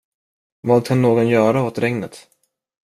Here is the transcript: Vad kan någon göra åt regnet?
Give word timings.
Vad 0.61 0.85
kan 0.87 1.01
någon 1.01 1.27
göra 1.27 1.63
åt 1.63 1.77
regnet? 1.79 2.27